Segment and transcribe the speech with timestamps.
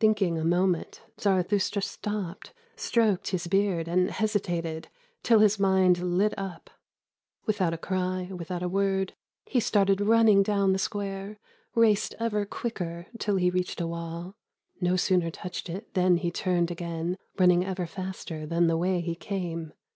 [0.00, 4.88] Thinking a moment, Zarathustra stopped, Stroked his beard, and hesitated
[5.22, 6.68] Till his mind lit up;
[7.46, 9.12] 63" Laughing Lions Will Come.'^ Without a cry, without a word
[9.46, 11.38] He started running down the square,
[11.76, 14.34] Raced ever quicker till he reached a wall;
[14.80, 19.14] No sooner touched it Than he turned again Running ever faster than the way he
[19.14, 19.72] came.